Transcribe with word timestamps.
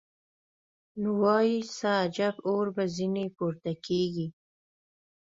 نو 1.01 1.09
وای 1.21 1.49
څه 1.77 1.89
عجب 2.03 2.35
اور 2.47 2.65
به 2.75 2.83
ځینې 2.95 3.25
پورته 3.37 3.71
کېږي. 3.85 4.27